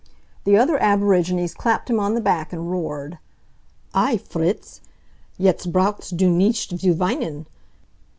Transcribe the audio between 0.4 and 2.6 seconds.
The other aborigines clapped him on the back